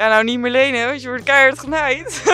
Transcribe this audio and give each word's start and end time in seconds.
Ja, 0.00 0.08
nou 0.08 0.24
niet 0.24 0.38
meer 0.38 0.50
lenen, 0.50 0.86
want 0.86 1.02
je 1.02 1.08
wordt 1.08 1.22
keihard 1.22 1.58
genaaid. 1.58 2.22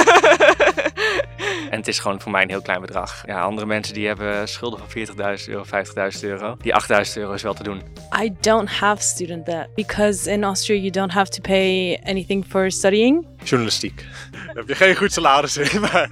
En 1.70 1.78
het 1.78 1.88
is 1.88 1.98
gewoon 1.98 2.20
voor 2.20 2.30
mij 2.30 2.42
een 2.42 2.48
heel 2.48 2.62
klein 2.62 2.80
bedrag. 2.80 3.22
Ja, 3.26 3.40
andere 3.40 3.66
mensen 3.66 3.94
die 3.94 4.06
hebben 4.06 4.48
schulden 4.48 4.78
van 4.78 5.06
40.000 5.38 5.44
euro, 5.48 5.64
50.000 5.64 6.20
euro. 6.20 6.56
Die 6.60 6.72
8.000 7.06 7.12
euro 7.14 7.32
is 7.32 7.42
wel 7.42 7.54
te 7.54 7.62
doen. 7.62 7.82
I 8.22 8.32
don't 8.40 8.68
have 8.68 9.02
student 9.02 9.46
debt 9.46 9.74
because 9.74 10.30
in 10.30 10.44
Austria 10.44 10.78
you 10.78 10.90
don't 10.90 11.12
have 11.12 11.30
to 11.30 11.40
pay 11.40 12.00
anything 12.04 12.44
for 12.48 12.70
studying. 12.70 13.26
Journalistiek. 13.44 14.04
Daar 14.32 14.54
heb 14.54 14.68
je 14.68 14.74
geen 14.74 14.96
goed 14.96 15.12
salaris 15.12 15.56
in, 15.56 15.80
maar 15.92 16.10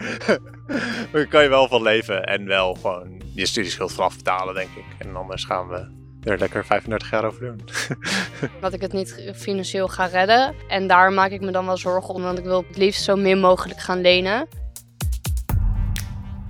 daar 1.12 1.26
kan 1.26 1.42
je 1.42 1.48
wel 1.48 1.68
van 1.68 1.82
leven. 1.82 2.24
En 2.24 2.46
wel 2.46 2.74
gewoon 2.74 3.22
je 3.34 3.46
studieschuld 3.46 3.92
vanaf 3.92 4.16
betalen, 4.16 4.54
denk 4.54 4.70
ik. 4.76 4.84
En 5.06 5.16
anders 5.16 5.44
gaan 5.44 5.68
we 5.68 6.03
er 6.24 6.38
lekker 6.38 6.64
35 6.64 7.10
jaar 7.10 7.24
over 7.24 7.40
doen. 7.40 7.60
Dat 8.60 8.72
ik 8.72 8.80
het 8.80 8.92
niet 8.92 9.32
financieel 9.34 9.88
ga 9.88 10.06
redden. 10.06 10.54
En 10.68 10.86
daar 10.86 11.12
maak 11.12 11.30
ik 11.30 11.40
me 11.40 11.50
dan 11.50 11.66
wel 11.66 11.76
zorgen 11.76 12.14
om, 12.14 12.22
want 12.22 12.38
ik 12.38 12.44
wil 12.44 12.64
het 12.68 12.76
liefst 12.76 13.04
zo 13.04 13.16
min 13.16 13.40
mogelijk 13.40 13.80
gaan 13.80 14.00
lenen. 14.00 14.48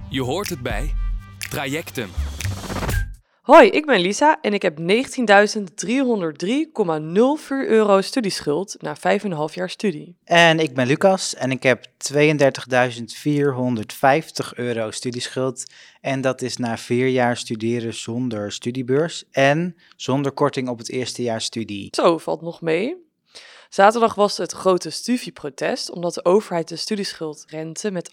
Je 0.09 0.23
hoort 0.23 0.48
het 0.48 0.60
bij 0.60 0.95
Trajectum. 1.50 2.09
Hoi, 3.45 3.69
ik 3.69 3.87
ben 3.87 4.01
Lisa 4.01 4.39
en 4.41 4.53
ik 4.53 4.62
heb 4.62 4.79
19.303,04 4.79 4.87
euro 7.48 8.01
studieschuld 8.01 8.77
na 8.80 8.97
5,5 8.97 9.55
jaar 9.55 9.70
studie. 9.70 10.17
En 10.25 10.59
ik 10.59 10.75
ben 10.75 10.87
Lucas 10.87 11.34
en 11.34 11.51
ik 11.51 11.62
heb 11.62 11.87
32.450 11.87 11.89
euro 14.55 14.91
studieschuld. 14.91 15.65
En 16.01 16.20
dat 16.20 16.43
is 16.43 16.57
na 16.57 16.79
vier 16.79 17.09
jaar 17.09 17.37
studeren 17.37 17.95
zonder 17.95 18.53
studiebeurs 18.53 19.25
en 19.30 19.77
zonder 19.97 20.33
korting 20.33 20.69
op 20.69 20.79
het 20.79 20.91
eerste 20.91 21.23
jaar 21.23 21.41
studie. 21.41 21.89
Zo, 21.91 22.19
valt 22.19 22.42
nog 22.42 22.61
mee. 22.61 22.97
Zaterdag 23.74 24.14
was 24.14 24.37
het 24.37 24.52
grote 24.52 24.91
studieprotest 24.91 25.91
omdat 25.91 26.14
de 26.14 26.24
overheid 26.24 26.69
de 26.69 26.77
studieschuldrente 26.77 27.91
met 27.91 28.09
1,5% 28.09 28.12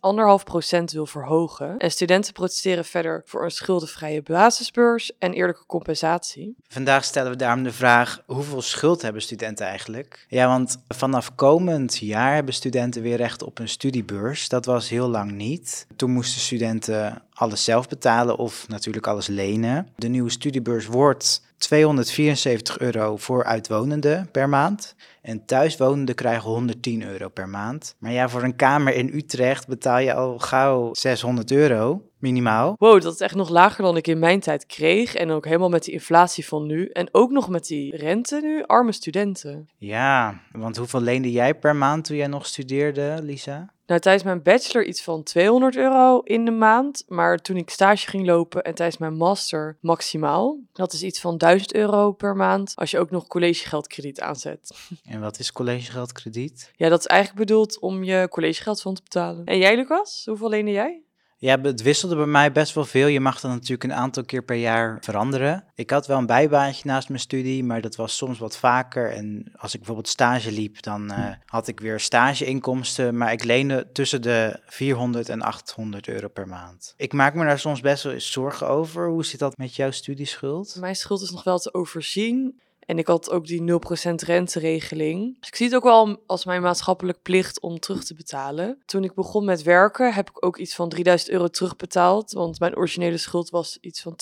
wil 0.85 1.05
verhogen. 1.05 1.77
En 1.77 1.91
studenten 1.91 2.33
protesteren 2.33 2.85
verder 2.85 3.21
voor 3.25 3.43
een 3.43 3.51
schuldenvrije 3.51 4.21
basisbeurs 4.21 5.11
en 5.19 5.33
eerlijke 5.33 5.65
compensatie. 5.65 6.55
Vandaag 6.67 7.03
stellen 7.03 7.31
we 7.31 7.37
daarom 7.37 7.63
de 7.63 7.71
vraag: 7.71 8.21
hoeveel 8.25 8.61
schuld 8.61 9.01
hebben 9.01 9.21
studenten 9.21 9.65
eigenlijk? 9.65 10.25
Ja, 10.27 10.47
want 10.47 10.77
vanaf 10.87 11.35
komend 11.35 11.97
jaar 11.97 12.33
hebben 12.33 12.53
studenten 12.53 13.01
weer 13.01 13.17
recht 13.17 13.43
op 13.43 13.59
een 13.59 13.69
studiebeurs. 13.69 14.49
Dat 14.49 14.65
was 14.65 14.89
heel 14.89 15.07
lang 15.07 15.31
niet. 15.31 15.87
Toen 15.95 16.11
moesten 16.11 16.41
studenten 16.41 17.21
alles 17.41 17.63
zelf 17.63 17.87
betalen 17.87 18.37
of 18.37 18.67
natuurlijk 18.67 19.07
alles 19.07 19.27
lenen. 19.27 19.87
De 19.95 20.07
nieuwe 20.07 20.29
studiebeurs 20.29 20.85
wordt 20.85 21.41
274 21.57 22.79
euro 22.79 23.17
voor 23.17 23.43
uitwonenden 23.43 24.29
per 24.31 24.49
maand. 24.49 24.95
En 25.21 25.45
thuiswonenden 25.45 26.15
krijgen 26.15 26.49
110 26.49 27.03
euro 27.03 27.29
per 27.29 27.49
maand. 27.49 27.95
Maar 27.99 28.11
ja, 28.11 28.29
voor 28.29 28.43
een 28.43 28.55
kamer 28.55 28.95
in 28.95 29.11
Utrecht 29.13 29.67
betaal 29.67 29.99
je 29.99 30.13
al 30.13 30.39
gauw 30.39 30.89
600 30.93 31.51
euro, 31.51 32.01
minimaal. 32.17 32.75
Wow, 32.77 33.01
dat 33.01 33.13
is 33.13 33.19
echt 33.19 33.35
nog 33.35 33.49
lager 33.49 33.83
dan 33.83 33.97
ik 33.97 34.07
in 34.07 34.19
mijn 34.19 34.39
tijd 34.39 34.65
kreeg. 34.65 35.15
En 35.15 35.31
ook 35.31 35.45
helemaal 35.45 35.69
met 35.69 35.83
die 35.83 35.93
inflatie 35.93 36.47
van 36.47 36.65
nu. 36.65 36.85
En 36.85 37.09
ook 37.11 37.31
nog 37.31 37.49
met 37.49 37.65
die 37.67 37.97
rente 37.97 38.39
nu, 38.41 38.63
arme 38.63 38.91
studenten. 38.91 39.69
Ja, 39.77 40.41
want 40.51 40.77
hoeveel 40.77 41.01
leende 41.01 41.31
jij 41.31 41.55
per 41.55 41.75
maand 41.75 42.05
toen 42.05 42.17
jij 42.17 42.27
nog 42.27 42.45
studeerde, 42.45 43.19
Lisa? 43.21 43.73
Nou, 43.91 44.03
tijdens 44.03 44.23
mijn 44.25 44.41
bachelor 44.41 44.85
iets 44.85 45.03
van 45.03 45.23
200 45.23 45.75
euro 45.75 46.19
in 46.19 46.45
de 46.45 46.51
maand. 46.51 47.03
Maar 47.07 47.37
toen 47.37 47.57
ik 47.57 47.69
stage 47.69 48.07
ging 48.07 48.25
lopen 48.25 48.63
en 48.63 48.75
tijdens 48.75 48.97
mijn 48.97 49.15
master 49.15 49.77
maximaal. 49.81 50.59
Dat 50.73 50.93
is 50.93 51.03
iets 51.03 51.19
van 51.19 51.37
1000 51.37 51.73
euro 51.73 52.11
per 52.11 52.35
maand 52.35 52.71
als 52.75 52.91
je 52.91 52.99
ook 52.99 53.11
nog 53.11 53.27
collegegeldkrediet 53.27 54.21
aanzet. 54.21 54.71
En 55.03 55.21
wat 55.21 55.39
is 55.39 55.51
collegegeldkrediet? 55.51 56.71
Ja, 56.75 56.89
dat 56.89 56.99
is 56.99 57.05
eigenlijk 57.05 57.47
bedoeld 57.47 57.79
om 57.79 58.03
je 58.03 58.27
collegegeld 58.29 58.81
van 58.81 58.93
te 58.93 59.01
betalen. 59.01 59.45
En 59.45 59.57
jij, 59.57 59.75
Lucas? 59.75 60.23
Hoeveel 60.25 60.49
leende 60.49 60.71
jij? 60.71 61.01
Ja, 61.41 61.61
het 61.61 61.81
wisselde 61.81 62.15
bij 62.15 62.25
mij 62.25 62.51
best 62.51 62.73
wel 62.73 62.85
veel. 62.85 63.07
Je 63.07 63.19
mag 63.19 63.39
dat 63.39 63.51
natuurlijk 63.51 63.83
een 63.83 63.93
aantal 63.93 64.23
keer 64.23 64.43
per 64.43 64.55
jaar 64.55 64.97
veranderen. 65.01 65.63
Ik 65.75 65.89
had 65.89 66.07
wel 66.07 66.17
een 66.17 66.25
bijbaantje 66.25 66.81
naast 66.85 67.07
mijn 67.07 67.19
studie, 67.19 67.63
maar 67.63 67.81
dat 67.81 67.95
was 67.95 68.17
soms 68.17 68.39
wat 68.39 68.57
vaker. 68.57 69.11
En 69.11 69.51
als 69.55 69.73
ik 69.73 69.79
bijvoorbeeld 69.79 70.07
stage 70.07 70.51
liep, 70.51 70.81
dan 70.81 71.11
uh, 71.11 71.29
had 71.45 71.67
ik 71.67 71.79
weer 71.79 71.99
stageinkomsten. 71.99 73.17
Maar 73.17 73.31
ik 73.31 73.43
leende 73.43 73.89
tussen 73.91 74.21
de 74.21 74.59
400 74.65 75.29
en 75.29 75.41
800 75.41 76.07
euro 76.07 76.27
per 76.27 76.47
maand. 76.47 76.93
Ik 76.97 77.13
maak 77.13 77.33
me 77.33 77.45
daar 77.45 77.59
soms 77.59 77.81
best 77.81 78.03
wel 78.03 78.13
eens 78.13 78.31
zorgen 78.31 78.67
over. 78.67 79.09
Hoe 79.09 79.25
zit 79.25 79.39
dat 79.39 79.57
met 79.57 79.75
jouw 79.75 79.91
studieschuld? 79.91 80.75
Mijn 80.79 80.95
schuld 80.95 81.21
is 81.21 81.31
nog 81.31 81.43
wel 81.43 81.59
te 81.59 81.73
overzien. 81.73 82.61
En 82.85 82.97
ik 82.97 83.07
had 83.07 83.29
ook 83.29 83.45
die 83.45 83.61
0% 83.61 84.13
renteregeling. 84.25 85.39
Dus 85.39 85.47
ik 85.47 85.55
zie 85.55 85.65
het 85.65 85.75
ook 85.75 85.83
wel 85.83 86.23
als 86.25 86.45
mijn 86.45 86.61
maatschappelijk 86.61 87.21
plicht 87.21 87.59
om 87.59 87.79
terug 87.79 88.03
te 88.03 88.13
betalen. 88.13 88.77
Toen 88.85 89.03
ik 89.03 89.13
begon 89.13 89.45
met 89.45 89.63
werken 89.63 90.13
heb 90.13 90.29
ik 90.29 90.45
ook 90.45 90.57
iets 90.57 90.75
van 90.75 90.89
3000 90.89 91.29
euro 91.31 91.47
terugbetaald. 91.47 92.31
Want 92.31 92.59
mijn 92.59 92.77
originele 92.77 93.17
schuld 93.17 93.49
was 93.49 93.77
iets 93.81 94.01
van 94.01 94.15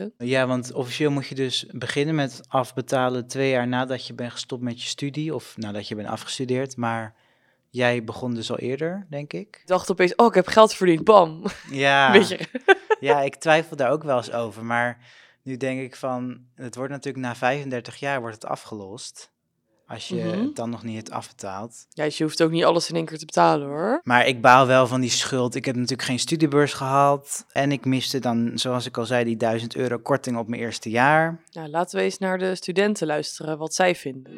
22.000. 0.00 0.06
Ja, 0.18 0.46
want 0.46 0.72
officieel 0.72 1.10
moet 1.10 1.26
je 1.26 1.34
dus 1.34 1.66
beginnen 1.70 2.14
met 2.14 2.40
afbetalen 2.48 3.26
twee 3.26 3.50
jaar 3.50 3.68
nadat 3.68 4.06
je 4.06 4.14
bent 4.14 4.32
gestopt 4.32 4.62
met 4.62 4.82
je 4.82 4.88
studie. 4.88 5.34
Of 5.34 5.56
nadat 5.56 5.88
je 5.88 5.94
bent 5.94 6.08
afgestudeerd. 6.08 6.76
Maar 6.76 7.14
jij 7.70 8.04
begon 8.04 8.34
dus 8.34 8.50
al 8.50 8.58
eerder, 8.58 9.06
denk 9.10 9.32
ik. 9.32 9.58
Ik 9.60 9.66
dacht 9.66 9.90
opeens, 9.90 10.14
oh, 10.14 10.26
ik 10.26 10.34
heb 10.34 10.46
geld 10.46 10.74
verdiend, 10.74 11.04
bam. 11.04 11.42
Ja, 11.70 12.10
Weet 12.12 12.28
je. 12.28 12.40
ja 13.00 13.20
ik 13.20 13.36
twijfel 13.36 13.76
daar 13.76 13.90
ook 13.90 14.02
wel 14.02 14.16
eens 14.16 14.32
over. 14.32 14.64
Maar 14.64 14.98
nu 15.48 15.56
denk 15.56 15.80
ik 15.80 15.96
van, 15.96 16.38
het 16.54 16.74
wordt 16.74 16.90
natuurlijk 16.92 17.24
na 17.24 17.34
35 17.34 17.96
jaar 17.96 18.20
wordt 18.20 18.34
het 18.34 18.44
afgelost. 18.50 19.30
Als 19.86 20.08
je 20.08 20.14
Mhm. 20.14 20.40
het 20.40 20.56
dan 20.56 20.70
nog 20.70 20.82
niet 20.82 20.96
hebt 20.96 21.10
afbetaald. 21.10 21.86
Ja, 21.88 22.04
dus 22.04 22.18
je 22.18 22.24
hoeft 22.24 22.42
ook 22.42 22.50
niet 22.50 22.64
alles 22.64 22.88
in 22.88 22.96
één 22.96 23.04
keer 23.04 23.18
te 23.18 23.24
betalen 23.24 23.66
hoor. 23.68 24.00
Maar 24.04 24.26
ik 24.26 24.40
baal 24.40 24.66
wel 24.66 24.86
van 24.86 25.00
die 25.00 25.10
schuld. 25.10 25.54
Ik 25.54 25.64
heb 25.64 25.74
natuurlijk 25.74 26.08
geen 26.08 26.18
studiebeurs 26.18 26.72
gehad. 26.72 27.46
En 27.52 27.72
ik 27.72 27.84
miste 27.84 28.18
dan, 28.18 28.50
zoals 28.54 28.86
ik 28.86 28.96
al 28.98 29.06
zei, 29.06 29.24
die 29.24 29.36
1000 29.36 29.76
euro 29.76 29.98
korting 29.98 30.36
op 30.36 30.48
mijn 30.48 30.62
eerste 30.62 30.90
jaar. 30.90 31.40
Nou, 31.52 31.68
laten 31.68 31.98
we 31.98 32.04
eens 32.04 32.18
naar 32.18 32.38
de 32.38 32.54
studenten 32.54 33.06
luisteren 33.06 33.58
wat 33.58 33.74
zij 33.74 33.94
vinden. 33.94 34.32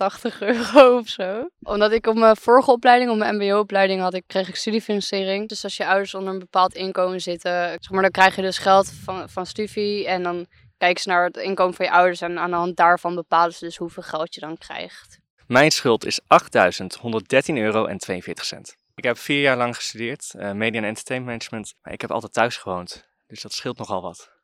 80 0.00 0.40
euro 0.40 0.96
of 0.98 1.08
zo. 1.08 1.48
Omdat 1.62 1.92
ik 1.92 2.06
op 2.06 2.16
mijn 2.16 2.36
vorige 2.36 2.70
opleiding, 2.70 3.10
op 3.10 3.16
mijn 3.16 3.36
mbo-opleiding, 3.36 4.00
had 4.00 4.14
ik, 4.14 4.24
kreeg 4.26 4.48
ik 4.48 4.56
studiefinanciering. 4.56 5.48
Dus 5.48 5.64
als 5.64 5.76
je 5.76 5.86
ouders 5.86 6.14
onder 6.14 6.32
een 6.32 6.38
bepaald 6.38 6.74
inkomen 6.74 7.20
zitten, 7.20 7.52
zeg 7.52 7.90
maar, 7.90 8.02
dan 8.02 8.10
krijg 8.10 8.36
je 8.36 8.42
dus 8.42 8.58
geld 8.58 8.92
van, 9.04 9.28
van 9.28 9.46
studie. 9.46 10.06
En 10.06 10.22
dan 10.22 10.46
kijken 10.78 11.02
ze 11.02 11.08
naar 11.08 11.24
het 11.24 11.36
inkomen 11.36 11.74
van 11.74 11.84
je 11.84 11.92
ouders. 11.92 12.20
En 12.20 12.38
aan 12.38 12.50
de 12.50 12.56
hand 12.56 12.76
daarvan 12.76 13.14
bepalen 13.14 13.54
ze 13.54 13.64
dus 13.64 13.76
hoeveel 13.76 14.02
geld 14.02 14.34
je 14.34 14.40
dan 14.40 14.58
krijgt. 14.58 15.18
Mijn 15.46 15.70
schuld 15.70 16.04
is 16.04 16.20
8.113 16.20 17.54
euro 17.54 17.84
en 17.84 17.98
42 17.98 18.44
cent. 18.44 18.76
Ik 18.94 19.04
heb 19.04 19.18
vier 19.18 19.40
jaar 19.40 19.56
lang 19.56 19.76
gestudeerd, 19.76 20.34
eh, 20.34 20.52
media 20.52 20.80
en 20.80 20.86
entertainment 20.86 21.30
management. 21.30 21.74
Maar 21.82 21.92
ik 21.92 22.00
heb 22.00 22.10
altijd 22.10 22.32
thuis 22.32 22.56
gewoond, 22.56 23.08
dus 23.26 23.42
dat 23.42 23.52
scheelt 23.52 23.78
nogal 23.78 24.02
wat. 24.02 24.39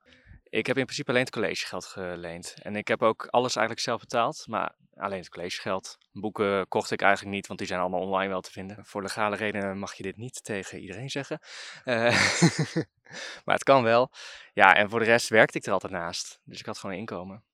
Ik 0.49 0.67
heb 0.67 0.77
in 0.77 0.85
principe 0.85 1.11
alleen 1.11 1.23
het 1.23 1.31
collegegeld 1.31 1.85
geleend. 1.85 2.55
En 2.63 2.77
ik 2.77 2.89
heb 2.89 3.03
ook 3.03 3.27
alles 3.27 3.57
eigenlijk 3.57 3.87
zelf 3.87 4.01
betaald, 4.01 4.45
maar 4.47 4.75
alleen 4.95 5.19
het 5.19 5.29
collegegeld. 5.29 5.99
Boeken 6.13 6.69
kocht 6.69 6.91
ik 6.91 7.03
eigenlijk 7.03 7.35
niet, 7.35 7.47
want 7.47 7.59
die 7.59 7.69
zijn 7.69 7.81
allemaal 7.81 8.01
online 8.01 8.29
wel 8.29 8.41
te 8.41 8.51
vinden. 8.51 8.85
Voor 8.85 9.03
legale 9.03 9.37
redenen 9.37 9.79
mag 9.79 9.95
je 9.95 10.03
dit 10.03 10.17
niet 10.17 10.45
tegen 10.45 10.81
iedereen 10.81 11.11
zeggen. 11.11 11.41
Eh, 11.85 11.95
maar 13.45 13.55
het 13.55 13.65
kan 13.65 13.83
wel. 13.83 14.11
Ja, 14.53 14.75
en 14.75 14.91
voor 14.91 14.99
de 14.99 15.05
rest 15.05 15.29
werkte 15.29 15.59
ik 15.59 15.67
er 15.67 15.73
altijd 15.73 15.93
naast. 15.93 16.41
Dus 16.45 16.61
ik 16.61 16.67
had 16.67 16.79
gewoon 16.79 16.97
inkomen. 16.97 17.45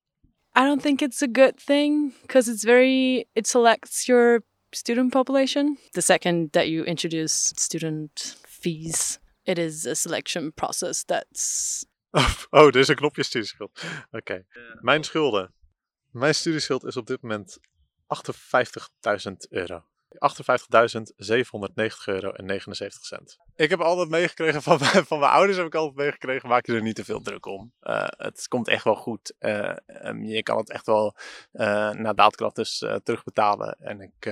I 0.59 0.61
don't 0.61 0.83
think 0.83 1.01
it's 1.01 1.23
a 1.23 1.29
good 1.33 1.67
thing 1.67 2.13
because 2.21 2.51
it's 2.51 2.65
very 2.65 3.27
it 3.33 3.47
selects 3.47 4.07
your 4.07 4.43
student 4.71 5.11
population. 5.11 5.79
The 5.91 6.01
second 6.01 6.53
that 6.53 6.67
you 6.67 6.85
introduce 6.85 7.53
student 7.55 8.41
fees, 8.47 9.19
it 9.43 9.59
is 9.59 9.87
a 9.87 9.95
selection 9.95 10.53
process 10.53 11.05
that's 11.05 11.87
Oh, 12.51 12.69
is 12.73 12.89
een 12.89 12.95
knopje 12.95 13.23
studieschuld. 13.23 13.83
Oké. 14.11 14.45
Mijn 14.81 15.05
schulden. 15.05 15.55
Mijn 16.11 16.35
studieschuld 16.35 16.85
is 16.85 16.97
op 16.97 17.07
dit 17.07 17.23
moment 17.23 17.59
58.000 19.27 19.33
euro. 19.49 19.85
58.790 20.13 20.19
euro 22.05 22.31
en 22.31 22.45
79 22.45 23.05
cent. 23.05 23.39
Ik 23.57 23.71
heb 23.71 23.81
altijd 23.81 24.09
meegekregen 24.09 24.63
van 24.63 24.79
mijn, 24.79 25.07
van 25.07 25.19
mijn 25.19 25.31
ouders, 25.31 25.57
heb 25.57 25.67
ik 25.67 25.75
altijd 25.75 25.97
meegekregen, 25.97 26.49
maak 26.49 26.67
je 26.67 26.75
er 26.75 26.83
niet 26.83 26.95
te 26.95 27.05
veel 27.05 27.21
druk 27.21 27.47
om. 27.47 27.73
Eh, 27.81 28.07
het 28.09 28.49
komt 28.49 28.69
echt 28.69 28.85
wel 28.85 28.95
goed. 28.95 29.35
Eh, 29.39 29.77
ehm, 29.87 30.23
je 30.23 30.43
kan 30.43 30.57
het 30.57 30.71
echt 30.71 30.87
wel 30.87 31.17
eh 31.53 31.91
na 31.91 32.13
daadkracht 32.13 32.57
dus 32.57 32.79
terugbetalen. 33.03 33.77
En 33.79 34.01
ik, 34.01 34.27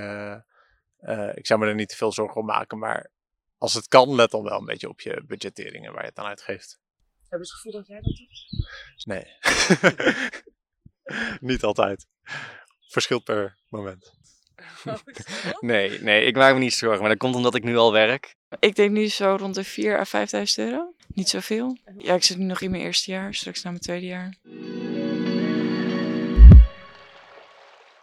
ik 1.35 1.47
zou 1.47 1.61
me 1.61 1.67
er 1.67 1.75
niet 1.75 1.89
te 1.89 1.97
veel 1.97 2.13
zorgen 2.13 2.41
om 2.41 2.47
maken, 2.47 2.79
maar 2.79 3.11
als 3.59 3.75
het 3.75 3.89
kan, 3.89 4.15
let 4.15 4.31
dan 4.31 4.43
wel 4.43 4.59
een 4.59 4.65
beetje 4.65 4.89
op 4.89 5.01
je 5.01 5.23
budgetteringen 5.27 5.93
waar 5.93 6.03
je 6.03 6.09
het 6.09 6.19
aan 6.19 6.27
uitgeeft. 6.27 6.81
Hebben 7.31 7.49
ze 7.49 7.55
het 7.55 7.63
gevoel 7.63 7.73
dat 7.73 7.87
jij 7.87 8.01
dat 8.01 8.17
doet? 8.17 8.47
Nee. 9.05 9.25
Niet 11.51 11.63
altijd. 11.63 12.07
Verschilt 12.89 13.25
per 13.25 13.59
moment. 13.69 14.13
Nee, 15.61 16.01
nee, 16.01 16.25
ik 16.25 16.37
maak 16.37 16.53
me 16.53 16.59
niet 16.59 16.75
zorgen. 16.75 17.01
Maar 17.01 17.09
dat 17.09 17.19
komt 17.19 17.35
omdat 17.35 17.55
ik 17.55 17.65
nu 17.65 17.77
al 17.77 17.93
werk. 17.93 18.37
Ik 18.59 18.75
denk 18.75 18.91
nu 18.91 19.09
zo 19.09 19.37
rond 19.39 19.55
de 19.55 19.65
4 19.65 19.99
à 19.99 20.27
5.000 20.27 20.43
euro. 20.57 20.95
Niet 21.07 21.29
zoveel. 21.29 21.79
Ja, 21.99 22.15
ik 22.15 22.25
zit 22.25 22.37
nu 22.37 22.45
nog 22.45 22.61
in 22.61 22.71
mijn 22.71 22.83
eerste 22.83 23.11
jaar, 23.11 23.35
straks 23.35 23.63
naar 23.63 23.73
mijn 23.73 23.85
tweede 23.85 24.07
jaar. 24.07 24.37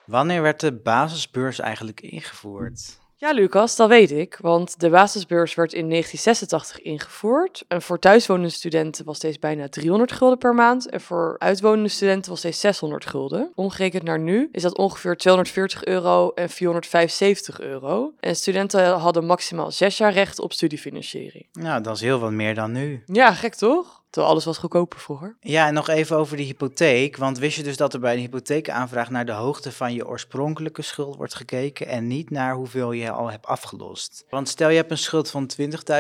Wanneer 0.06 0.41
werd 0.41 0.59
de 0.59 0.74
basisbeurs 0.74 1.59
eigenlijk 1.59 2.01
ingevoerd? 2.01 3.00
Ja, 3.19 3.31
Lucas, 3.31 3.75
dat 3.75 3.89
weet 3.89 4.11
ik. 4.11 4.37
Want 4.41 4.79
de 4.79 4.89
basisbeurs 4.89 5.55
werd 5.55 5.73
in 5.73 5.89
1986 5.89 6.81
ingevoerd. 6.81 7.63
En 7.67 7.81
voor 7.81 7.99
thuiswonende 7.99 8.49
studenten 8.49 9.05
was 9.05 9.19
deze 9.19 9.39
bijna 9.39 9.69
300 9.69 10.11
gulden 10.11 10.37
per 10.37 10.53
maand. 10.53 10.89
En 10.89 11.01
voor 11.01 11.35
uitwonende 11.37 11.89
studenten 11.89 12.31
was 12.31 12.41
deze 12.41 12.59
600 12.59 13.05
gulden. 13.05 13.51
Omgerekend 13.55 14.03
naar 14.03 14.19
nu 14.19 14.49
is 14.51 14.61
dat 14.61 14.77
ongeveer 14.77 15.17
240 15.17 15.85
euro 15.85 16.31
en 16.31 16.49
475 16.49 17.59
euro. 17.59 18.13
En 18.19 18.35
studenten 18.35 18.93
hadden 18.93 19.25
maximaal 19.25 19.71
zes 19.71 19.97
jaar 19.97 20.13
recht 20.13 20.39
op 20.39 20.53
studiefinanciering. 20.53 21.45
Nou, 21.51 21.81
dat 21.81 21.95
is 21.95 22.01
heel 22.01 22.19
wat 22.19 22.31
meer 22.31 22.55
dan 22.55 22.71
nu. 22.71 23.03
Ja, 23.05 23.33
gek 23.33 23.55
toch? 23.55 24.05
Terwijl 24.09 24.33
alles 24.33 24.45
was 24.45 24.57
goedkoper 24.57 25.00
vroeger. 25.00 25.38
Ja, 25.39 25.68
en 25.68 25.74
nog 25.74 25.88
even 25.88 26.18
over 26.18 26.38
de 26.38 26.44
hypotheek. 26.44 27.18
Want 27.18 27.38
wist 27.38 27.57
je 27.57 27.63
dus 27.63 27.77
dat 27.77 27.94
er 27.94 28.00
bij 28.00 28.13
een 28.13 28.19
hypotheekaanvraag 28.19 29.09
naar 29.09 29.25
de 29.25 29.31
hoogte 29.31 29.71
van 29.71 29.94
je 29.94 30.07
oorspronkelijke 30.07 30.81
schuld 30.81 31.15
wordt 31.15 31.36
gekeken 31.36 31.88
en 31.88 32.07
niet 32.07 32.30
naar 32.30 32.56
hoeveel 32.56 32.92
je 32.92 33.12
al 33.12 33.31
hebt 33.31 33.45
afgelost? 33.45 34.25
Want 34.30 34.50
stel 34.50 34.69
je 34.69 34.75
hebt 34.75 34.92
een 34.92 34.98
schuld 34.98 35.30
van 35.30 35.51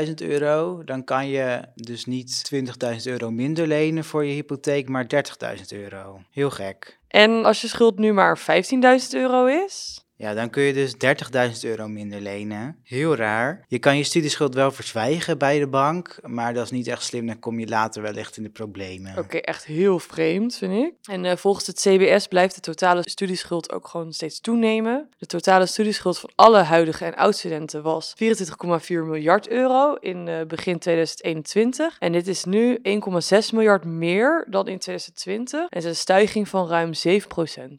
20.000 0.05 0.13
euro, 0.15 0.83
dan 0.83 1.03
kan 1.03 1.27
je 1.27 1.61
dus 1.75 2.05
niet 2.05 2.51
20.000 2.53 2.61
euro 3.03 3.31
minder 3.31 3.67
lenen 3.67 4.03
voor 4.03 4.25
je 4.25 4.33
hypotheek, 4.33 4.89
maar 4.89 5.05
30.000 5.57 5.61
euro. 5.67 6.21
Heel 6.31 6.49
gek. 6.49 6.99
En 7.07 7.45
als 7.45 7.61
je 7.61 7.67
schuld 7.67 7.97
nu 7.97 8.13
maar 8.13 8.39
15.000 8.39 9.09
euro 9.11 9.45
is, 9.45 10.05
Ja, 10.17 10.33
dan 10.33 10.49
kun 10.49 10.63
je 10.63 10.73
dus 10.73 10.93
30.000 10.93 11.59
euro 11.61 11.87
minder 11.87 12.21
lenen. 12.21 12.77
Heel 12.83 13.15
raar. 13.15 13.65
Je 13.67 13.79
kan 13.79 13.97
je 13.97 14.03
studieschuld 14.03 14.53
wel 14.53 14.71
verzwijgen 14.71 15.37
bij 15.37 15.59
de 15.59 15.67
bank, 15.67 16.19
maar 16.23 16.53
dat 16.53 16.63
is 16.63 16.71
niet 16.71 16.87
echt 16.87 17.03
slim. 17.03 17.25
Dan 17.25 17.39
kom 17.39 17.59
je 17.59 17.67
later 17.67 18.01
wellicht 18.01 18.37
in 18.37 18.43
de 18.43 18.49
problemen. 18.49 19.17
Oké, 19.17 19.37
echt 19.37 19.65
heel 19.65 19.99
vreemd, 19.99 20.55
vind 20.55 20.73
ik. 20.73 20.93
En 21.03 21.25
eh, 21.25 21.37
volgens 21.37 21.67
het 21.67 21.79
CBS 21.79 22.27
blijft 22.27 22.55
de 22.55 22.61
totale 22.61 23.09
studieschuld 23.09 23.71
ook 23.71 23.87
gewoon 23.87 24.13
steeds 24.13 24.39
toenemen. 24.39 25.09
De 25.17 25.25
totale 25.25 25.65
studieschuld 25.65 26.19
van 26.19 26.29
alle 26.35 26.61
huidige 26.61 27.05
en 27.05 27.15
oud-studenten 27.15 27.81
was 27.81 28.13
24,4 28.23 28.87
miljard 28.89 29.49
euro 29.49 29.93
in 29.93 30.27
eh, 30.27 30.45
begin 30.45 30.79
2021. 30.79 31.95
En 31.99 32.11
dit 32.11 32.27
is 32.27 32.43
nu 32.43 32.77
1,6 32.77 32.81
miljard 33.53 33.85
meer 33.85 34.45
dan 34.49 34.67
in 34.67 34.79
2020. 34.79 35.59
En 35.59 35.65
het 35.69 35.83
is 35.83 35.89
een 35.89 35.95
stijging 35.95 36.47
van 36.47 36.67
ruim 36.67 36.91
7% 37.07 37.11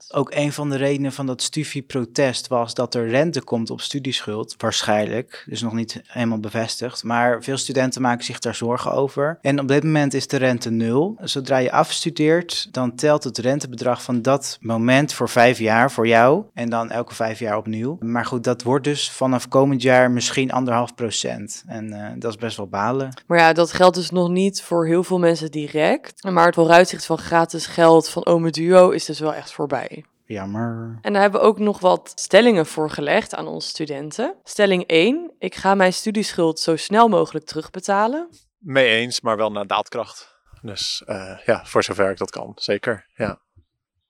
Ook 0.08 0.30
een 0.34 0.52
van 0.52 0.70
de 0.70 0.76
redenen 0.76 1.12
van 1.12 1.26
dat 1.26 1.42
studieprotest 1.42 2.26
was 2.48 2.74
dat 2.74 2.94
er 2.94 3.08
rente 3.08 3.42
komt 3.42 3.70
op 3.70 3.80
studieschuld. 3.80 4.54
Waarschijnlijk, 4.58 5.44
dus 5.46 5.62
nog 5.62 5.72
niet 5.72 6.02
helemaal 6.06 6.38
bevestigd. 6.38 7.04
Maar 7.04 7.42
veel 7.42 7.56
studenten 7.56 8.02
maken 8.02 8.24
zich 8.24 8.38
daar 8.38 8.54
zorgen 8.54 8.92
over. 8.92 9.38
En 9.42 9.60
op 9.60 9.68
dit 9.68 9.84
moment 9.84 10.14
is 10.14 10.26
de 10.26 10.36
rente 10.36 10.70
nul. 10.70 11.16
Zodra 11.20 11.56
je 11.56 11.72
afstudeert, 11.72 12.68
dan 12.70 12.94
telt 12.94 13.24
het 13.24 13.38
rentebedrag 13.38 14.02
van 14.02 14.22
dat 14.22 14.58
moment 14.60 15.12
voor 15.12 15.28
vijf 15.28 15.58
jaar 15.58 15.90
voor 15.90 16.06
jou. 16.06 16.44
En 16.54 16.70
dan 16.70 16.90
elke 16.90 17.14
vijf 17.14 17.38
jaar 17.38 17.56
opnieuw. 17.56 17.96
Maar 18.00 18.26
goed, 18.26 18.44
dat 18.44 18.62
wordt 18.62 18.84
dus 18.84 19.10
vanaf 19.10 19.48
komend 19.48 19.82
jaar 19.82 20.10
misschien 20.10 20.52
anderhalf 20.52 20.94
procent. 20.94 21.64
En 21.66 21.92
eh, 21.92 22.10
dat 22.18 22.30
is 22.30 22.38
best 22.38 22.56
wel 22.56 22.68
balen. 22.68 23.22
Maar 23.26 23.38
ja, 23.38 23.52
dat 23.52 23.72
geldt 23.72 23.96
dus 23.96 24.10
nog 24.10 24.28
niet 24.28 24.62
voor 24.62 24.86
heel 24.86 25.04
veel 25.04 25.18
mensen 25.18 25.50
direct. 25.50 26.24
Maar 26.24 26.46
het 26.46 26.54
vooruitzicht 26.54 27.06
van 27.06 27.18
gratis 27.18 27.66
geld 27.66 28.08
van 28.08 28.26
Ome 28.26 28.50
Duo 28.50 28.90
is 28.90 29.04
dus 29.04 29.20
wel 29.20 29.34
echt 29.34 29.52
voorbij. 29.52 30.04
Jammer. 30.28 30.98
En 31.02 31.12
daar 31.12 31.22
hebben 31.22 31.40
we 31.40 31.46
ook 31.46 31.58
nog 31.58 31.80
wat 31.80 32.12
stellingen 32.14 32.66
voorgelegd 32.66 33.34
aan 33.34 33.46
onze 33.46 33.68
studenten. 33.68 34.34
Stelling 34.42 34.86
1. 34.86 35.34
Ik 35.38 35.54
ga 35.54 35.74
mijn 35.74 35.92
studieschuld 35.92 36.60
zo 36.60 36.76
snel 36.76 37.08
mogelijk 37.08 37.46
terugbetalen. 37.46 38.28
Mee 38.58 38.88
eens, 38.88 39.20
maar 39.20 39.36
wel 39.36 39.50
naar 39.50 39.66
daadkracht. 39.66 40.40
Dus 40.62 41.02
eh, 41.06 41.38
ja, 41.44 41.64
voor 41.64 41.82
zover 41.82 42.10
ik 42.10 42.16
dat 42.16 42.30
kan, 42.30 42.52
zeker. 42.54 43.06
Ja. 43.14 43.40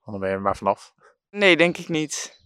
Dan 0.05 0.19
ben 0.19 0.29
je 0.29 0.35
er 0.35 0.41
maar 0.41 0.57
vanaf. 0.57 0.93
Nee, 1.29 1.57
denk 1.57 1.77
ik 1.77 1.87
niet. 1.87 2.37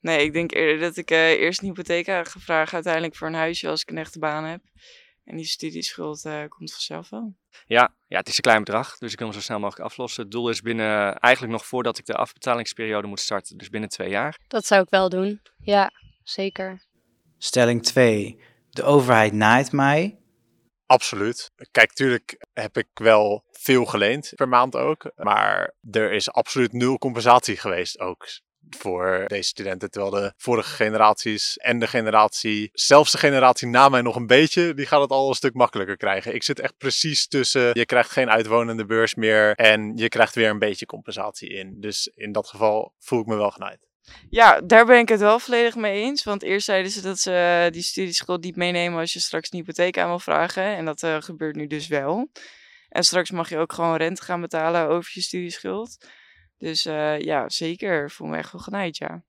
Nee, 0.00 0.24
ik 0.24 0.32
denk 0.32 0.52
eerder 0.52 0.78
dat 0.78 0.96
ik 0.96 1.10
eh, 1.10 1.30
eerst 1.30 1.60
een 1.60 1.68
hypotheek 1.68 2.04
ga 2.04 2.24
vragen 2.24 2.74
uiteindelijk 2.74 3.16
voor 3.16 3.26
een 3.26 3.34
huisje 3.34 3.68
als 3.68 3.80
ik 3.80 3.90
een 3.90 3.98
echte 3.98 4.18
baan 4.18 4.44
heb. 4.44 4.60
En 5.28 5.36
die 5.36 5.46
studieschuld 5.46 6.24
eh, 6.24 6.44
komt 6.48 6.72
vanzelf 6.72 7.08
wel. 7.08 7.34
Ja, 7.66 7.94
ja, 8.06 8.18
het 8.18 8.28
is 8.28 8.36
een 8.36 8.42
klein 8.42 8.64
bedrag, 8.64 8.98
dus 8.98 9.12
ik 9.12 9.18
wil 9.18 9.28
hem 9.28 9.36
zo 9.36 9.42
snel 9.42 9.58
mogelijk 9.58 9.84
aflossen. 9.84 10.22
Het 10.22 10.32
doel 10.32 10.48
is 10.48 10.60
binnen, 10.60 11.18
eigenlijk 11.18 11.52
nog 11.52 11.66
voordat 11.66 11.98
ik 11.98 12.06
de 12.06 12.14
afbetalingsperiode 12.14 13.06
moet 13.06 13.20
starten, 13.20 13.58
dus 13.58 13.68
binnen 13.68 13.88
twee 13.88 14.10
jaar. 14.10 14.38
Dat 14.46 14.66
zou 14.66 14.82
ik 14.82 14.90
wel 14.90 15.08
doen. 15.08 15.40
Ja, 15.58 15.90
zeker. 16.22 16.86
Stelling 17.38 17.82
2. 17.82 18.40
De 18.70 18.82
overheid 18.82 19.32
naait 19.32 19.72
mij. 19.72 20.18
Absoluut. 20.86 21.50
Kijk, 21.70 21.92
tuurlijk 21.92 22.46
heb 22.52 22.76
ik 22.76 22.88
wel 22.94 23.44
veel 23.50 23.84
geleend 23.84 24.32
per 24.34 24.48
maand 24.48 24.76
ook. 24.76 25.10
Maar 25.16 25.74
er 25.90 26.12
is 26.12 26.30
absoluut 26.30 26.72
nul 26.72 26.98
compensatie 26.98 27.56
geweest 27.56 27.98
ook 27.98 28.26
voor 28.78 29.24
deze 29.26 29.48
studenten. 29.48 29.90
Terwijl 29.90 30.12
de 30.12 30.32
vorige 30.36 30.70
generaties 30.74 31.56
en 31.56 31.78
de 31.78 31.86
generatie, 31.86 32.70
zelfs 32.72 33.12
de 33.12 33.18
generatie 33.18 33.68
na 33.68 33.88
mij 33.88 34.02
nog 34.02 34.16
een 34.16 34.26
beetje, 34.26 34.74
die 34.74 34.86
gaat 34.86 35.00
het 35.00 35.10
al 35.10 35.28
een 35.28 35.34
stuk 35.34 35.54
makkelijker 35.54 35.96
krijgen. 35.96 36.34
Ik 36.34 36.42
zit 36.42 36.60
echt 36.60 36.76
precies 36.78 37.28
tussen, 37.28 37.70
je 37.72 37.86
krijgt 37.86 38.10
geen 38.10 38.30
uitwonende 38.30 38.86
beurs 38.86 39.14
meer 39.14 39.54
en 39.54 39.96
je 39.96 40.08
krijgt 40.08 40.34
weer 40.34 40.50
een 40.50 40.58
beetje 40.58 40.86
compensatie 40.86 41.48
in. 41.48 41.80
Dus 41.80 42.10
in 42.14 42.32
dat 42.32 42.48
geval 42.48 42.94
voel 42.98 43.20
ik 43.20 43.26
me 43.26 43.36
wel 43.36 43.50
genaaid. 43.50 43.86
Ja, 44.30 44.60
daar 44.60 44.86
ben 44.86 44.98
ik 44.98 45.08
het 45.08 45.20
wel 45.20 45.38
volledig 45.38 45.74
mee 45.74 46.02
eens. 46.02 46.24
Want 46.24 46.42
eerst 46.42 46.64
zeiden 46.64 46.90
ze 46.92 47.00
dat 47.00 47.18
ze 47.18 47.62
eh, 47.64 47.72
die 47.72 47.82
studieschuld 47.82 48.42
niet 48.42 48.56
meenemen 48.56 49.00
als 49.00 49.12
je 49.12 49.20
straks 49.20 49.52
een 49.52 49.58
hypotheek 49.58 49.98
aan 49.98 50.08
wil 50.08 50.18
vragen. 50.18 50.76
En 50.76 50.84
dat 50.84 51.02
eh, 51.02 51.16
gebeurt 51.20 51.56
nu 51.56 51.66
dus 51.66 51.86
wel. 51.86 52.30
En 52.88 53.04
straks 53.04 53.30
mag 53.30 53.48
je 53.48 53.58
ook 53.58 53.72
gewoon 53.72 53.96
rente 53.96 54.22
gaan 54.22 54.40
betalen 54.40 54.88
over 54.88 55.10
je 55.14 55.20
studieschuld. 55.20 55.96
Dus 56.58 56.86
eh, 56.86 57.20
ja, 57.20 57.48
zeker. 57.48 58.10
Voel 58.10 58.28
me 58.28 58.36
echt 58.36 58.52
wel 58.52 58.60
genaaid, 58.60 58.96
ja. 58.96 59.22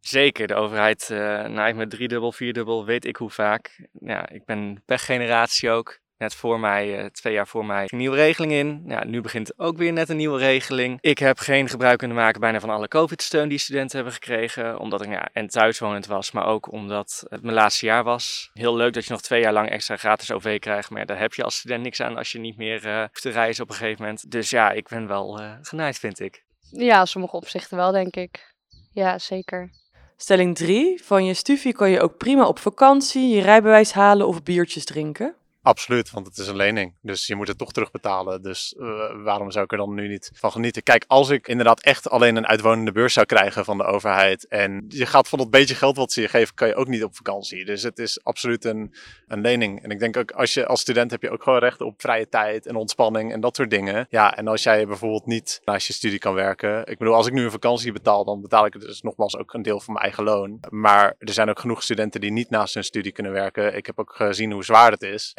Zeker, 0.00 0.46
de 0.46 0.54
overheid 0.54 1.08
uh, 1.12 1.18
naait 1.44 1.76
me 1.76 1.86
driedubbel, 1.86 2.32
vierdubbel, 2.32 2.84
weet 2.84 3.04
ik 3.04 3.16
hoe 3.16 3.30
vaak. 3.30 3.88
Ja, 4.00 4.28
ik 4.28 4.44
ben 4.44 4.82
pechgeneratie 4.86 5.70
ook. 5.70 6.00
Net 6.18 6.34
voor 6.34 6.60
mij, 6.60 7.02
uh, 7.02 7.06
twee 7.06 7.32
jaar 7.32 7.46
voor 7.46 7.66
mij, 7.66 7.82
een 7.86 7.98
nieuwe 7.98 8.16
regeling 8.16 8.52
in. 8.52 8.82
Ja, 8.86 9.04
nu 9.04 9.20
begint 9.20 9.58
ook 9.58 9.76
weer 9.76 9.92
net 9.92 10.08
een 10.08 10.16
nieuwe 10.16 10.38
regeling. 10.38 10.98
Ik 11.00 11.18
heb 11.18 11.38
geen 11.38 11.68
gebruik 11.68 11.98
kunnen 11.98 12.16
maken 12.16 12.40
bijna 12.40 12.60
van 12.60 12.70
alle 12.70 12.88
COVID-steun 12.88 13.48
die 13.48 13.58
studenten 13.58 13.96
hebben 13.96 14.14
gekregen. 14.14 14.78
Omdat 14.78 15.02
ik 15.02 15.10
ja, 15.10 15.28
en 15.32 15.46
thuiswonend 15.46 16.06
was, 16.06 16.30
maar 16.30 16.46
ook 16.46 16.72
omdat 16.72 17.24
het 17.28 17.42
mijn 17.42 17.54
laatste 17.54 17.86
jaar 17.86 18.04
was. 18.04 18.50
Heel 18.54 18.76
leuk 18.76 18.92
dat 18.92 19.04
je 19.04 19.12
nog 19.12 19.22
twee 19.22 19.40
jaar 19.40 19.52
lang 19.52 19.70
extra 19.70 19.96
gratis 19.96 20.32
OV 20.32 20.58
krijgt. 20.58 20.90
Maar 20.90 21.06
daar 21.06 21.18
heb 21.18 21.34
je 21.34 21.44
als 21.44 21.56
student 21.56 21.82
niks 21.82 22.00
aan 22.00 22.16
als 22.16 22.32
je 22.32 22.38
niet 22.38 22.56
meer 22.56 22.86
uh, 22.86 22.98
hoeft 22.98 23.22
te 23.22 23.30
reizen 23.30 23.62
op 23.62 23.68
een 23.70 23.76
gegeven 23.76 24.02
moment. 24.02 24.30
Dus 24.30 24.50
ja, 24.50 24.70
ik 24.70 24.88
ben 24.88 25.06
wel 25.06 25.40
genaaid, 25.62 25.98
vind 25.98 26.20
ik. 26.20 26.44
Ja, 26.72 27.04
sommige 27.04 27.36
opzichten 27.36 27.76
wel, 27.76 27.92
denk 27.92 28.16
ik. 28.16 28.54
Ja, 28.92 29.18
zeker. 29.18 29.70
Stelling 30.16 30.56
3. 30.56 31.02
Van 31.04 31.24
je 31.24 31.34
studie 31.34 31.72
kan 31.72 31.90
je 31.90 32.00
ook 32.00 32.16
prima 32.16 32.46
op 32.46 32.58
vakantie, 32.58 33.28
je 33.28 33.40
rijbewijs 33.40 33.92
halen 33.92 34.26
of 34.26 34.42
biertjes 34.42 34.84
drinken. 34.84 35.34
Absoluut, 35.62 36.10
want 36.10 36.26
het 36.26 36.38
is 36.38 36.46
een 36.46 36.56
lening. 36.56 36.94
Dus 37.02 37.26
je 37.26 37.34
moet 37.34 37.48
het 37.48 37.58
toch 37.58 37.72
terugbetalen. 37.72 38.42
Dus 38.42 38.74
uh, 38.78 39.24
waarom 39.24 39.50
zou 39.50 39.64
ik 39.64 39.72
er 39.72 39.78
dan 39.78 39.94
nu 39.94 40.08
niet 40.08 40.30
van 40.34 40.52
genieten? 40.52 40.82
Kijk, 40.82 41.04
als 41.06 41.28
ik 41.28 41.48
inderdaad 41.48 41.80
echt 41.80 42.10
alleen 42.10 42.36
een 42.36 42.46
uitwonende 42.46 42.92
beurs 42.92 43.12
zou 43.12 43.26
krijgen 43.26 43.64
van 43.64 43.76
de 43.76 43.84
overheid. 43.84 44.46
En 44.48 44.84
je 44.88 45.06
gaat 45.06 45.28
van 45.28 45.38
dat 45.38 45.50
beetje 45.50 45.74
geld 45.74 45.96
wat 45.96 46.12
ze 46.12 46.20
je 46.20 46.28
geven, 46.28 46.54
kan 46.54 46.68
je 46.68 46.74
ook 46.74 46.88
niet 46.88 47.04
op 47.04 47.16
vakantie. 47.16 47.64
Dus 47.64 47.82
het 47.82 47.98
is 47.98 48.24
absoluut 48.24 48.64
een, 48.64 48.94
een 49.26 49.40
lening. 49.40 49.82
En 49.82 49.90
ik 49.90 49.98
denk 49.98 50.16
ook, 50.16 50.30
als 50.30 50.54
je 50.54 50.66
als 50.66 50.80
student 50.80 51.10
heb 51.10 51.22
je 51.22 51.30
ook 51.30 51.42
gewoon 51.42 51.58
recht 51.58 51.80
op 51.80 52.00
vrije 52.00 52.28
tijd 52.28 52.66
en 52.66 52.76
ontspanning 52.76 53.32
en 53.32 53.40
dat 53.40 53.56
soort 53.56 53.70
dingen. 53.70 54.06
Ja, 54.10 54.36
en 54.36 54.48
als 54.48 54.62
jij 54.62 54.86
bijvoorbeeld 54.86 55.26
niet 55.26 55.60
naast 55.64 55.86
je 55.86 55.92
studie 55.92 56.18
kan 56.18 56.34
werken. 56.34 56.86
Ik 56.86 56.98
bedoel, 56.98 57.14
als 57.14 57.26
ik 57.26 57.32
nu 57.32 57.44
een 57.44 57.50
vakantie 57.50 57.92
betaal, 57.92 58.24
dan 58.24 58.40
betaal 58.40 58.66
ik 58.66 58.80
dus 58.80 59.02
nogmaals 59.02 59.36
ook 59.36 59.54
een 59.54 59.62
deel 59.62 59.80
van 59.80 59.92
mijn 59.92 60.04
eigen 60.04 60.24
loon. 60.24 60.60
Maar 60.70 61.14
er 61.18 61.32
zijn 61.32 61.48
ook 61.48 61.58
genoeg 61.58 61.82
studenten 61.82 62.20
die 62.20 62.32
niet 62.32 62.50
naast 62.50 62.74
hun 62.74 62.84
studie 62.84 63.12
kunnen 63.12 63.32
werken. 63.32 63.76
Ik 63.76 63.86
heb 63.86 63.98
ook 63.98 64.12
gezien 64.14 64.52
hoe 64.52 64.64
zwaar 64.64 64.90
het 64.90 65.02
is. 65.02 65.32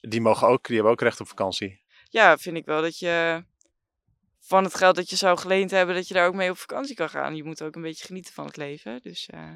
Die 0.00 0.20
mogen 0.20 0.48
ook, 0.48 0.66
die 0.66 0.74
hebben 0.74 0.92
ook 0.92 1.00
recht 1.00 1.20
op 1.20 1.28
vakantie. 1.28 1.82
Ja, 2.08 2.36
vind 2.38 2.56
ik 2.56 2.64
wel 2.64 2.82
dat 2.82 2.98
je 2.98 3.44
van 4.40 4.64
het 4.64 4.74
geld 4.74 4.96
dat 4.96 5.10
je 5.10 5.16
zou 5.16 5.38
geleend 5.38 5.70
hebben, 5.70 5.94
dat 5.94 6.08
je 6.08 6.14
daar 6.14 6.26
ook 6.26 6.34
mee 6.34 6.50
op 6.50 6.58
vakantie 6.58 6.94
kan 6.94 7.08
gaan. 7.08 7.36
Je 7.36 7.44
moet 7.44 7.62
ook 7.62 7.74
een 7.74 7.82
beetje 7.82 8.06
genieten 8.06 8.32
van 8.32 8.46
het 8.46 8.56
leven. 8.56 9.00
Dus, 9.02 9.28
uh... 9.34 9.54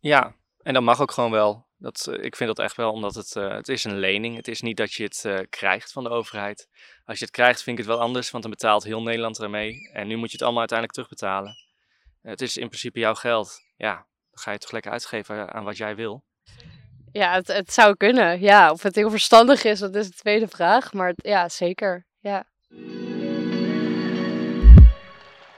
Ja, 0.00 0.34
en 0.62 0.74
dat 0.74 0.82
mag 0.82 1.00
ook 1.00 1.10
gewoon 1.10 1.30
wel. 1.30 1.66
Dat, 1.78 2.06
uh, 2.10 2.24
ik 2.24 2.36
vind 2.36 2.56
dat 2.56 2.64
echt 2.64 2.76
wel, 2.76 2.92
omdat 2.92 3.14
het, 3.14 3.34
uh, 3.34 3.48
het 3.48 3.68
is 3.68 3.84
een 3.84 3.98
lening. 3.98 4.36
Het 4.36 4.48
is 4.48 4.60
niet 4.60 4.76
dat 4.76 4.92
je 4.92 5.02
het 5.02 5.46
krijgt 5.48 5.92
van 5.92 6.04
de 6.04 6.10
overheid. 6.10 6.68
Als 7.04 7.18
je 7.18 7.24
het 7.24 7.34
krijgt, 7.34 7.62
vind 7.62 7.78
ik 7.78 7.84
het 7.84 7.94
wel 7.94 8.02
anders, 8.02 8.30
want 8.30 8.42
dan 8.42 8.52
betaalt 8.52 8.84
heel 8.84 9.02
Nederland 9.02 9.40
ermee. 9.40 9.90
En 9.92 10.06
nu 10.06 10.16
moet 10.16 10.30
je 10.30 10.36
het 10.36 10.42
allemaal 10.42 10.68
uiteindelijk 10.68 10.98
terugbetalen. 10.98 11.56
Het 12.22 12.40
is 12.40 12.56
in 12.56 12.68
principe 12.68 12.98
jouw 12.98 13.14
geld. 13.14 13.60
Ja, 13.76 13.94
dan 13.94 14.38
ga 14.38 14.50
je 14.50 14.56
het 14.56 14.60
toch 14.60 14.72
lekker 14.72 14.90
uitgeven 14.90 15.52
aan 15.52 15.64
wat 15.64 15.76
jij 15.76 15.96
wil. 15.96 16.24
Ja, 17.16 17.32
het, 17.34 17.46
het 17.46 17.72
zou 17.72 17.96
kunnen. 17.96 18.40
Ja, 18.40 18.70
of 18.70 18.82
het 18.82 18.94
heel 18.94 19.10
verstandig 19.10 19.64
is, 19.64 19.78
dat 19.78 19.94
is 19.94 20.06
de 20.06 20.14
tweede 20.14 20.48
vraag. 20.48 20.92
Maar 20.92 21.12
ja, 21.16 21.48
zeker. 21.48 22.06
Ja. 22.20 22.44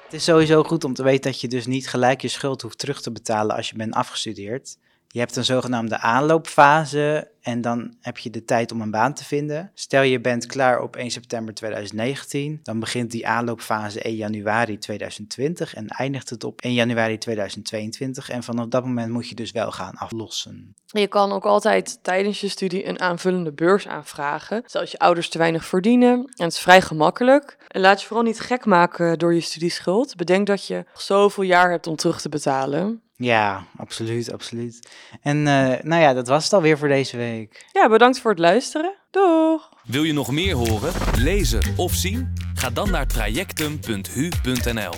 Het 0.04 0.12
is 0.12 0.24
sowieso 0.24 0.62
goed 0.62 0.84
om 0.84 0.94
te 0.94 1.02
weten 1.02 1.30
dat 1.30 1.40
je 1.40 1.48
dus 1.48 1.66
niet 1.66 1.88
gelijk 1.88 2.20
je 2.22 2.28
schuld 2.28 2.62
hoeft 2.62 2.78
terug 2.78 3.00
te 3.00 3.12
betalen 3.12 3.56
als 3.56 3.70
je 3.70 3.76
bent 3.76 3.94
afgestudeerd. 3.94 4.76
Je 5.10 5.18
hebt 5.18 5.36
een 5.36 5.44
zogenaamde 5.44 5.98
aanloopfase 5.98 7.30
en 7.40 7.60
dan 7.60 7.94
heb 8.00 8.18
je 8.18 8.30
de 8.30 8.44
tijd 8.44 8.72
om 8.72 8.80
een 8.80 8.90
baan 8.90 9.14
te 9.14 9.24
vinden. 9.24 9.70
Stel 9.74 10.02
je 10.02 10.20
bent 10.20 10.46
klaar 10.46 10.80
op 10.80 10.96
1 10.96 11.10
september 11.10 11.54
2019, 11.54 12.60
dan 12.62 12.80
begint 12.80 13.10
die 13.10 13.26
aanloopfase 13.26 14.02
1 14.02 14.14
januari 14.14 14.78
2020 14.78 15.74
en 15.74 15.86
eindigt 15.86 16.30
het 16.30 16.44
op 16.44 16.60
1 16.60 16.74
januari 16.74 17.18
2022. 17.18 18.30
En 18.30 18.42
vanaf 18.42 18.66
dat 18.66 18.84
moment 18.84 19.12
moet 19.12 19.28
je 19.28 19.34
dus 19.34 19.52
wel 19.52 19.72
gaan 19.72 19.94
aflossen. 19.94 20.74
Je 20.86 21.06
kan 21.06 21.32
ook 21.32 21.44
altijd 21.44 21.98
tijdens 22.02 22.40
je 22.40 22.48
studie 22.48 22.86
een 22.86 23.00
aanvullende 23.00 23.52
beurs 23.52 23.88
aanvragen. 23.88 24.62
Dus 24.62 24.76
als 24.76 24.90
je 24.90 24.98
ouders 24.98 25.28
te 25.28 25.38
weinig 25.38 25.64
verdienen, 25.64 26.12
en 26.18 26.44
het 26.44 26.52
is 26.52 26.60
vrij 26.60 26.82
gemakkelijk. 26.82 27.56
En 27.68 27.80
laat 27.80 28.00
je 28.00 28.06
vooral 28.06 28.24
niet 28.24 28.40
gek 28.40 28.64
maken 28.64 29.18
door 29.18 29.34
je 29.34 29.40
studieschuld. 29.40 30.16
Bedenk 30.16 30.46
dat 30.46 30.66
je 30.66 30.84
zoveel 30.94 31.44
jaar 31.44 31.70
hebt 31.70 31.86
om 31.86 31.96
terug 31.96 32.20
te 32.20 32.28
betalen. 32.28 33.02
Ja, 33.20 33.66
absoluut, 33.76 34.32
absoluut. 34.32 34.88
En 35.22 35.36
uh, 35.36 35.72
nou 35.82 36.02
ja, 36.02 36.12
dat 36.12 36.28
was 36.28 36.44
het 36.44 36.52
alweer 36.52 36.78
voor 36.78 36.88
deze 36.88 37.16
week. 37.16 37.66
Ja, 37.72 37.88
bedankt 37.88 38.20
voor 38.20 38.30
het 38.30 38.40
luisteren. 38.40 38.94
Doeg! 39.10 39.68
Wil 39.84 40.02
je 40.02 40.12
nog 40.12 40.30
meer 40.30 40.54
horen, 40.54 40.92
lezen 41.16 41.60
of 41.76 41.94
zien? 41.94 42.32
Ga 42.54 42.70
dan 42.70 42.90
naar 42.90 43.06
trajectum.hu.nl 43.06 44.92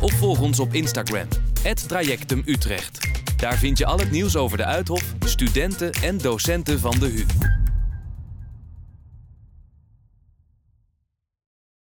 of 0.00 0.12
volg 0.12 0.40
ons 0.40 0.60
op 0.60 0.72
Instagram, 0.72 1.28
@trajectumutrecht. 1.86 3.08
Daar 3.36 3.58
vind 3.58 3.78
je 3.78 3.86
al 3.86 3.98
het 3.98 4.10
nieuws 4.10 4.36
over 4.36 4.56
de 4.56 4.64
Uithof, 4.64 5.14
studenten 5.18 5.92
en 5.92 6.18
docenten 6.18 6.80
van 6.80 6.98
de 6.98 7.06
HU. 7.06 7.24